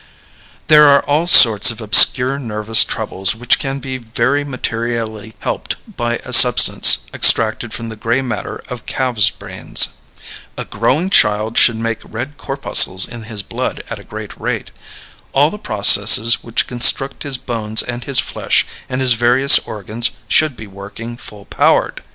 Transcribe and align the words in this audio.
There 0.67 0.87
are 0.87 1.03
all 1.05 1.27
sorts 1.27 1.69
of 1.69 1.79
obscure 1.79 2.39
nervous 2.39 2.83
troubles 2.83 3.35
which 3.35 3.59
can 3.59 3.77
be 3.77 3.99
very 3.99 4.43
materially 4.43 5.35
helped 5.41 5.75
by 5.95 6.15
a 6.25 6.33
substance 6.33 7.01
extracted 7.13 7.71
from 7.71 7.89
the 7.89 7.95
gray 7.95 8.23
matter 8.23 8.59
of 8.67 8.87
calves' 8.87 9.29
brains. 9.29 9.89
A 10.57 10.65
growing 10.65 11.11
child 11.11 11.55
should 11.55 11.75
make 11.75 11.99
red 12.03 12.37
corpuscles 12.37 13.07
in 13.07 13.25
his 13.25 13.43
blood 13.43 13.83
at 13.91 13.99
a 13.99 14.03
great 14.03 14.35
rate. 14.41 14.71
All 15.33 15.51
the 15.51 15.59
processes 15.59 16.43
which 16.43 16.65
construct 16.65 17.21
his 17.21 17.37
bones 17.37 17.83
and 17.83 18.03
his 18.05 18.17
flesh 18.19 18.65
and 18.89 19.01
his 19.01 19.13
various 19.13 19.59
organs 19.59 20.09
should 20.27 20.57
be 20.57 20.65
working 20.65 21.15
full 21.15 21.45
powered. 21.45 22.01